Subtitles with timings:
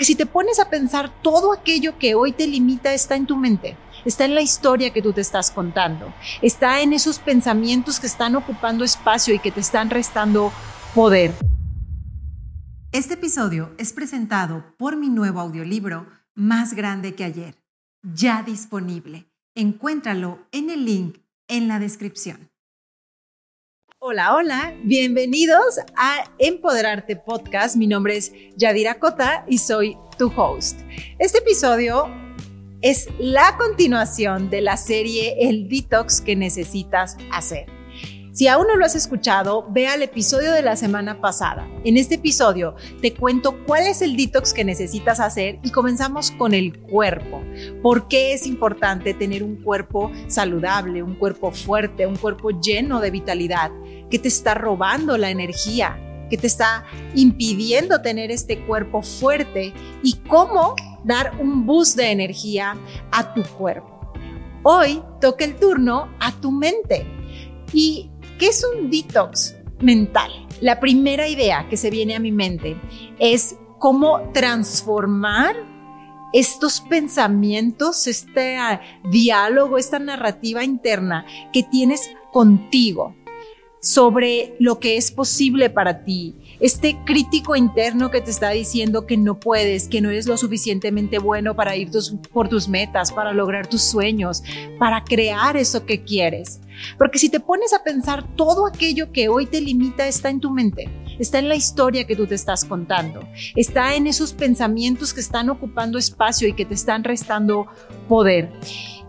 [0.00, 3.36] Porque si te pones a pensar, todo aquello que hoy te limita está en tu
[3.36, 3.76] mente,
[4.06, 8.34] está en la historia que tú te estás contando, está en esos pensamientos que están
[8.34, 10.54] ocupando espacio y que te están restando
[10.94, 11.34] poder.
[12.92, 17.62] Este episodio es presentado por mi nuevo audiolibro, Más Grande que ayer,
[18.02, 19.30] ya disponible.
[19.54, 22.48] Encuéntralo en el link en la descripción.
[24.02, 27.76] Hola, hola, bienvenidos a Empoderarte Podcast.
[27.76, 30.80] Mi nombre es Yadira Cota y soy tu host.
[31.18, 32.08] Este episodio
[32.80, 37.79] es la continuación de la serie El Detox que necesitas hacer.
[38.32, 41.68] Si aún no lo has escuchado, ve al episodio de la semana pasada.
[41.84, 46.54] En este episodio te cuento cuál es el detox que necesitas hacer y comenzamos con
[46.54, 47.42] el cuerpo.
[47.82, 53.10] ¿Por qué es importante tener un cuerpo saludable, un cuerpo fuerte, un cuerpo lleno de
[53.10, 53.72] vitalidad?
[54.10, 55.98] que te está robando la energía?
[56.30, 56.84] que te está
[57.16, 59.74] impidiendo tener este cuerpo fuerte?
[60.04, 62.76] ¿Y cómo dar un boost de energía
[63.10, 64.12] a tu cuerpo?
[64.62, 67.04] Hoy toca el turno a tu mente.
[67.72, 68.09] ¿Y
[68.40, 70.30] ¿Qué es un detox mental?
[70.62, 72.74] La primera idea que se viene a mi mente
[73.18, 75.54] es cómo transformar
[76.32, 78.80] estos pensamientos, este ah,
[79.10, 83.14] diálogo, esta narrativa interna que tienes contigo
[83.82, 89.16] sobre lo que es posible para ti, este crítico interno que te está diciendo que
[89.16, 91.90] no puedes, que no eres lo suficientemente bueno para ir
[92.32, 94.42] por tus metas, para lograr tus sueños,
[94.78, 96.60] para crear eso que quieres.
[96.98, 100.50] Porque si te pones a pensar, todo aquello que hoy te limita está en tu
[100.50, 103.20] mente, está en la historia que tú te estás contando,
[103.56, 107.66] está en esos pensamientos que están ocupando espacio y que te están restando
[108.08, 108.50] poder.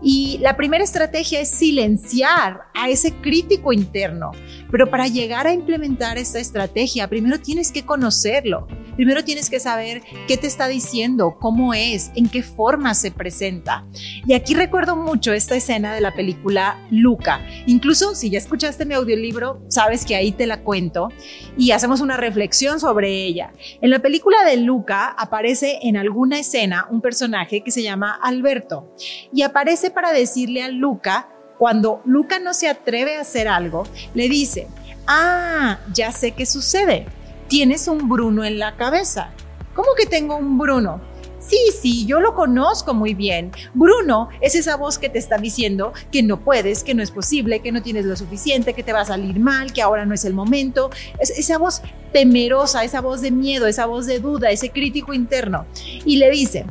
[0.02, 4.32] Y la primera estrategia es silenciar a ese crítico interno.
[4.70, 8.66] Pero para llegar a implementar esta estrategia, primero tienes que conocerlo.
[8.96, 13.86] Primero tienes que saber qué te está diciendo, cómo es, en qué forma se presenta.
[14.26, 17.40] Y aquí recuerdo mucho esta escena de la película Luca.
[17.66, 21.08] Incluso si ya escuchaste mi audiolibro, sabes que ahí te la cuento
[21.56, 23.52] y hacemos una reflexión sobre ella.
[23.80, 28.94] En la película de Luca aparece en alguna escena un personaje que se llama Alberto
[29.32, 34.28] y aparece para decirle a Luca, cuando Luca no se atreve a hacer algo, le
[34.28, 34.68] dice,
[35.06, 37.06] ah, ya sé qué sucede,
[37.48, 39.30] tienes un Bruno en la cabeza.
[39.74, 41.00] ¿Cómo que tengo un Bruno?
[41.38, 43.50] Sí, sí, yo lo conozco muy bien.
[43.74, 47.60] Bruno es esa voz que te está diciendo que no puedes, que no es posible,
[47.60, 50.24] que no tienes lo suficiente, que te va a salir mal, que ahora no es
[50.24, 50.90] el momento.
[51.18, 51.82] Es esa voz
[52.12, 55.66] temerosa, esa voz de miedo, esa voz de duda, ese crítico interno.
[56.04, 56.64] Y le dice,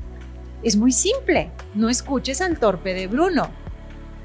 [0.63, 3.49] es muy simple, no escuches al torpe de Bruno.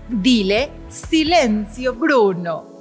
[0.09, 2.77] Dile, silencio Bruno.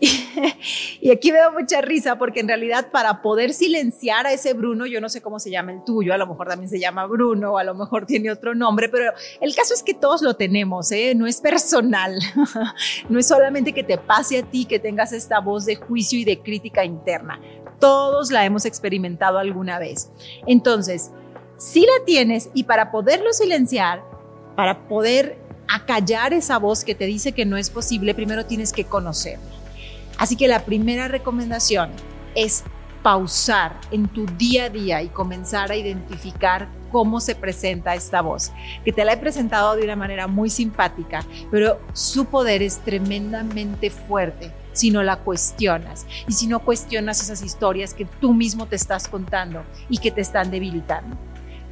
[1.00, 5.00] Y aquí da mucha risa porque en realidad para poder silenciar a ese Bruno, yo
[5.00, 7.58] no sé cómo se llama el tuyo, a lo mejor también se llama Bruno, o
[7.58, 11.14] a lo mejor tiene otro nombre, pero el caso es que todos lo tenemos, ¿eh?
[11.14, 12.18] no es personal,
[13.08, 16.24] no es solamente que te pase a ti que tengas esta voz de juicio y
[16.24, 17.40] de crítica interna,
[17.78, 20.10] todos la hemos experimentado alguna vez.
[20.46, 21.12] Entonces,
[21.58, 24.02] si la tienes y para poderlo silenciar,
[24.56, 25.38] para poder
[25.68, 29.44] acallar esa voz que te dice que no es posible, primero tienes que conocerla.
[30.16, 31.90] Así que la primera recomendación
[32.34, 32.64] es
[33.02, 38.52] pausar en tu día a día y comenzar a identificar cómo se presenta esta voz,
[38.84, 43.90] que te la he presentado de una manera muy simpática, pero su poder es tremendamente
[43.90, 48.76] fuerte si no la cuestionas y si no cuestionas esas historias que tú mismo te
[48.76, 51.16] estás contando y que te están debilitando.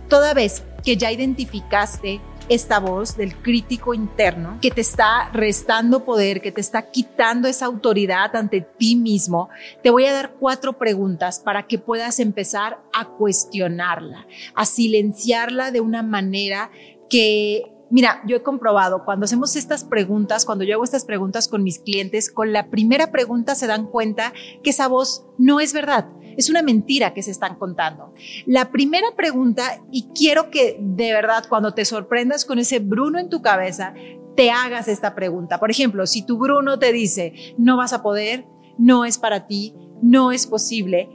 [0.08, 6.40] Toda vez que ya identificaste esta voz del crítico interno que te está restando poder,
[6.40, 9.48] que te está quitando esa autoridad ante ti mismo,
[9.82, 15.80] te voy a dar cuatro preguntas para que puedas empezar a cuestionarla, a silenciarla de
[15.80, 16.70] una manera
[17.10, 21.62] que Mira, yo he comprobado cuando hacemos estas preguntas, cuando yo hago estas preguntas con
[21.62, 24.32] mis clientes, con la primera pregunta se dan cuenta
[24.64, 28.12] que esa voz no es verdad, es una mentira que se están contando.
[28.44, 33.30] La primera pregunta, y quiero que de verdad cuando te sorprendas con ese Bruno en
[33.30, 33.94] tu cabeza,
[34.36, 35.60] te hagas esta pregunta.
[35.60, 38.46] Por ejemplo, si tu Bruno te dice, no vas a poder,
[38.78, 41.08] no es para ti, no es posible,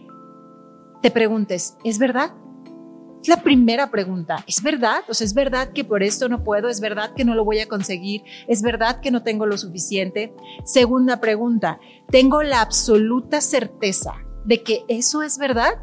[1.02, 2.34] te preguntes, ¿es verdad?
[3.22, 4.44] Es la primera pregunta.
[4.48, 5.04] ¿Es verdad?
[5.08, 6.70] O sea, ¿es verdad que por esto no puedo?
[6.70, 8.24] ¿Es verdad que no lo voy a conseguir?
[8.48, 10.34] ¿Es verdad que no tengo lo suficiente?
[10.66, 11.80] Segunda pregunta.
[12.10, 15.74] ¿Tengo la absoluta certeza de que eso es verdad?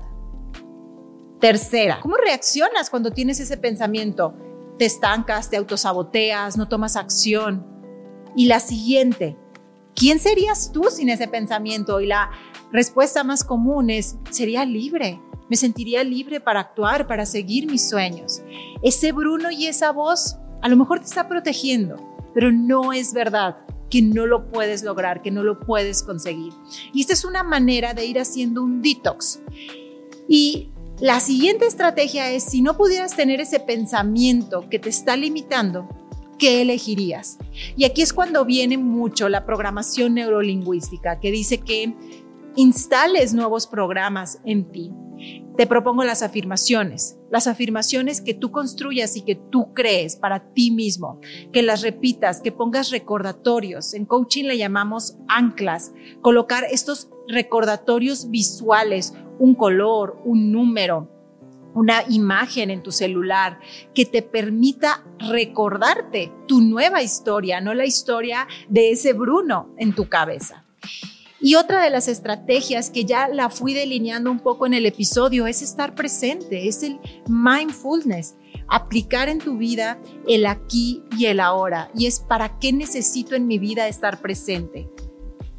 [1.38, 4.34] Tercera, ¿cómo reaccionas cuando tienes ese pensamiento?
[4.76, 7.64] Te estancas, te autosaboteas, no tomas acción.
[8.34, 9.36] Y la siguiente,
[9.94, 12.00] ¿quién serías tú sin ese pensamiento?
[12.00, 12.32] Y la
[12.72, 18.42] respuesta más común es, sería libre, me sentiría libre para actuar, para seguir mis sueños.
[18.82, 21.96] Ese Bruno y esa voz a lo mejor te está protegiendo,
[22.34, 23.56] pero no es verdad
[23.90, 26.52] que no lo puedes lograr, que no lo puedes conseguir.
[26.92, 29.40] Y esta es una manera de ir haciendo un detox.
[30.28, 30.68] Y
[31.00, 35.88] la siguiente estrategia es, si no pudieras tener ese pensamiento que te está limitando,
[36.38, 37.38] ¿qué elegirías?
[37.76, 41.94] Y aquí es cuando viene mucho la programación neurolingüística, que dice que
[42.56, 44.92] instales nuevos programas en ti.
[45.56, 50.70] Te propongo las afirmaciones, las afirmaciones que tú construyas y que tú crees para ti
[50.70, 51.20] mismo,
[51.52, 53.94] que las repitas, que pongas recordatorios.
[53.94, 55.92] En coaching le llamamos anclas,
[56.22, 61.10] colocar estos recordatorios visuales, un color, un número,
[61.74, 63.60] una imagen en tu celular
[63.94, 70.08] que te permita recordarte tu nueva historia, no la historia de ese Bruno en tu
[70.08, 70.67] cabeza.
[71.40, 75.46] Y otra de las estrategias que ya la fui delineando un poco en el episodio
[75.46, 76.98] es estar presente, es el
[77.28, 78.34] mindfulness,
[78.66, 81.90] aplicar en tu vida el aquí y el ahora.
[81.94, 84.88] Y es para qué necesito en mi vida estar presente.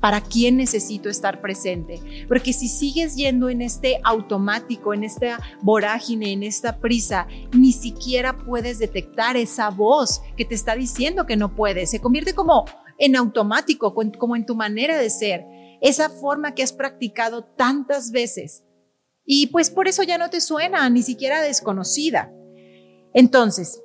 [0.01, 2.25] ¿Para quién necesito estar presente?
[2.27, 8.37] Porque si sigues yendo en este automático, en esta vorágine, en esta prisa, ni siquiera
[8.37, 11.89] puedes detectar esa voz que te está diciendo que no puedes.
[11.89, 12.65] Se convierte como
[12.97, 18.63] en automático, como en tu manera de ser esa forma que has practicado tantas veces.
[19.25, 22.31] Y pues por eso ya no te suena ni siquiera desconocida.
[23.13, 23.81] Entonces,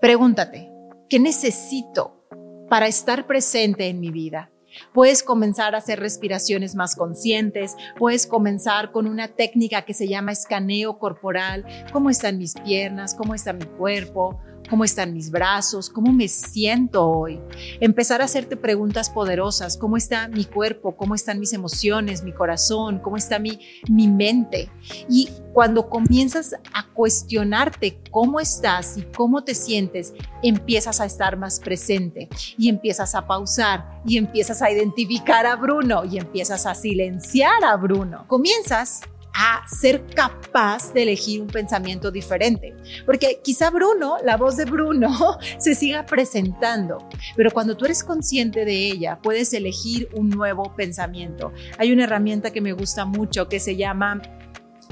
[0.00, 0.70] pregúntate,
[1.08, 2.26] ¿qué necesito
[2.68, 4.50] para estar presente en mi vida?
[4.92, 10.32] Puedes comenzar a hacer respiraciones más conscientes, puedes comenzar con una técnica que se llama
[10.32, 16.12] escaneo corporal, cómo están mis piernas, cómo está mi cuerpo, cómo están mis brazos, cómo
[16.12, 17.40] me siento hoy.
[17.80, 22.98] Empezar a hacerte preguntas poderosas, cómo está mi cuerpo, cómo están mis emociones, mi corazón,
[22.98, 23.58] cómo está mi,
[23.88, 24.70] mi mente.
[25.08, 30.12] Y cuando comienzas a cuestionarte cómo estás y cómo te sientes,
[30.42, 32.28] empiezas a estar más presente
[32.58, 37.76] y empiezas a pausar y empiezas a identificar a Bruno y empiezas a silenciar a
[37.76, 38.24] Bruno.
[38.26, 39.02] Comienzas
[39.34, 42.74] a ser capaz de elegir un pensamiento diferente.
[43.04, 48.64] Porque quizá Bruno, la voz de Bruno, se siga presentando, pero cuando tú eres consciente
[48.64, 51.52] de ella, puedes elegir un nuevo pensamiento.
[51.78, 54.22] Hay una herramienta que me gusta mucho que se llama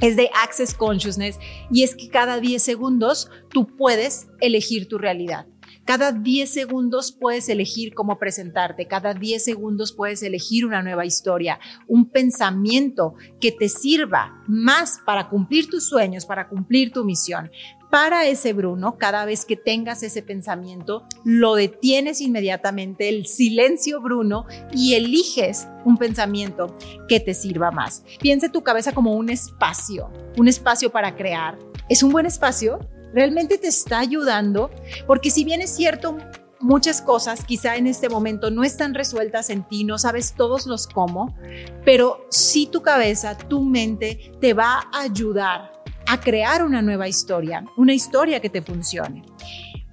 [0.01, 1.39] es de Access Consciousness
[1.71, 5.47] y es que cada 10 segundos tú puedes elegir tu realidad.
[5.85, 11.59] Cada 10 segundos puedes elegir cómo presentarte, cada 10 segundos puedes elegir una nueva historia,
[11.89, 17.51] un pensamiento que te sirva más para cumplir tus sueños, para cumplir tu misión.
[17.91, 24.47] Para ese Bruno, cada vez que tengas ese pensamiento, lo detienes inmediatamente, el silencio Bruno,
[24.73, 26.75] y eliges un pensamiento
[27.09, 28.05] que te sirva más.
[28.21, 31.59] Piensa tu cabeza como un espacio, un espacio para crear.
[31.89, 32.79] ¿Es un buen espacio?
[33.13, 34.71] Realmente te está ayudando,
[35.07, 36.19] porque si bien es cierto,
[36.61, 40.87] muchas cosas quizá en este momento no están resueltas en ti, no sabes todos los
[40.87, 41.37] cómo,
[41.85, 45.73] pero sí tu cabeza, tu mente te va a ayudar
[46.07, 49.23] a crear una nueva historia, una historia que te funcione.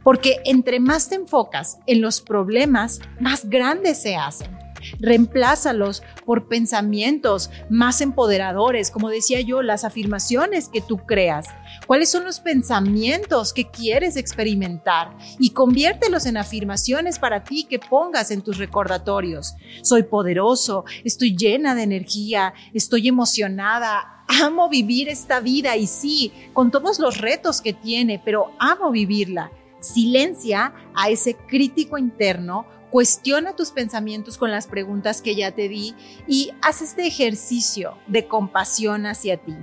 [0.04, 4.59] Porque entre más te enfocas en los problemas, más grandes se hacen.
[5.00, 11.48] Reemplázalos por pensamientos más empoderadores, como decía yo, las afirmaciones que tú creas.
[11.88, 15.18] ¿Cuáles son los pensamientos que quieres experimentar?
[15.40, 19.56] Y conviértelos en afirmaciones para ti que pongas en tus recordatorios.
[19.82, 26.72] Soy poderoso, estoy llena de energía, estoy emocionada, amo vivir esta vida y sí, con
[26.72, 29.52] todos los retos que tiene, pero amo vivirla.
[29.80, 35.96] Silencia a ese crítico interno Cuestiona tus pensamientos con las preguntas que ya te di
[36.28, 39.56] y haz este ejercicio de compasión hacia ti.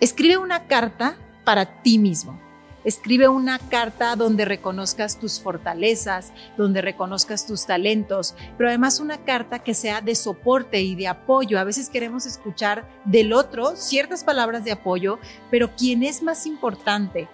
[0.00, 2.38] Escribe una carta para ti mismo.
[2.84, 9.58] Escribe una carta donde reconozcas tus fortalezas, donde reconozcas tus talentos, pero además una carta
[9.58, 11.58] que sea de soporte y de apoyo.
[11.58, 15.18] A veces queremos escuchar del otro ciertas palabras de apoyo,
[15.50, 17.28] pero quien es más importante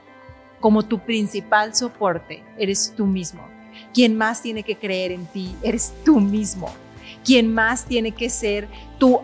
[0.61, 3.56] como tu principal soporte eres tú mismo.
[3.97, 6.69] Quien más tiene que creer en ti eres tú mismo.
[7.25, 9.23] Quien más tiene que ser tu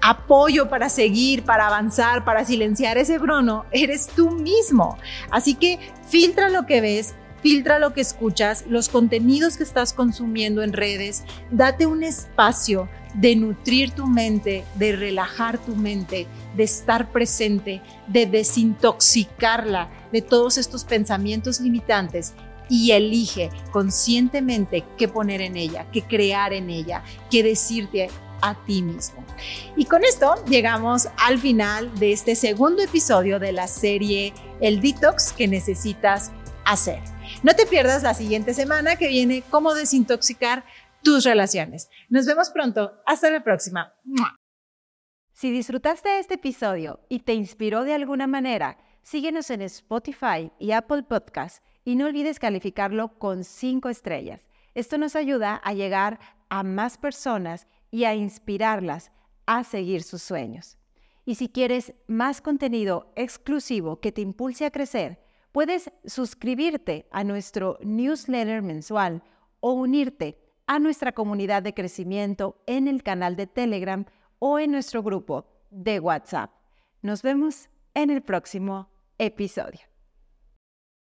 [0.00, 4.98] apoyo para seguir, para avanzar, para silenciar ese brono, eres tú mismo.
[5.30, 10.64] Así que filtra lo que ves, filtra lo que escuchas, los contenidos que estás consumiendo
[10.64, 11.22] en redes,
[11.52, 18.26] date un espacio de nutrir tu mente, de relajar tu mente, de estar presente, de
[18.26, 22.34] desintoxicarla de todos estos pensamientos limitantes
[22.68, 28.08] y elige conscientemente qué poner en ella, qué crear en ella, qué decirte
[28.40, 29.24] a ti mismo.
[29.76, 35.32] Y con esto llegamos al final de este segundo episodio de la serie El Detox
[35.32, 36.30] que necesitas
[36.64, 37.02] hacer.
[37.42, 40.64] No te pierdas la siguiente semana que viene cómo desintoxicar
[41.02, 41.88] tus relaciones.
[42.08, 42.92] Nos vemos pronto.
[43.06, 43.94] Hasta la próxima.
[45.32, 51.04] Si disfrutaste este episodio y te inspiró de alguna manera, síguenos en Spotify y Apple
[51.04, 54.46] Podcasts y no olvides calificarlo con 5 estrellas.
[54.74, 59.10] Esto nos ayuda a llegar a más personas y a inspirarlas
[59.46, 60.76] a seguir sus sueños.
[61.24, 65.18] Y si quieres más contenido exclusivo que te impulse a crecer,
[65.50, 69.22] puedes suscribirte a nuestro newsletter mensual
[69.60, 74.04] o unirte a nuestra comunidad de crecimiento en el canal de Telegram
[74.38, 76.50] o en nuestro grupo de WhatsApp.
[77.00, 79.97] Nos vemos en el próximo episodio.